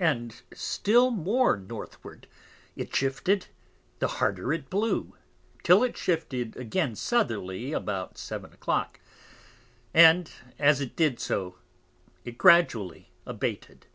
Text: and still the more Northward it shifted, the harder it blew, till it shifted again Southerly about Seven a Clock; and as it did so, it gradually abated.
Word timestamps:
and 0.00 0.42
still 0.52 1.12
the 1.12 1.16
more 1.16 1.56
Northward 1.56 2.26
it 2.74 2.92
shifted, 2.92 3.46
the 4.00 4.08
harder 4.18 4.52
it 4.52 4.68
blew, 4.68 5.14
till 5.62 5.84
it 5.84 5.96
shifted 5.96 6.56
again 6.56 6.96
Southerly 6.96 7.72
about 7.72 8.18
Seven 8.18 8.52
a 8.52 8.56
Clock; 8.56 8.98
and 9.94 10.32
as 10.58 10.80
it 10.80 10.96
did 10.96 11.20
so, 11.20 11.54
it 12.24 12.36
gradually 12.36 13.12
abated. 13.26 13.86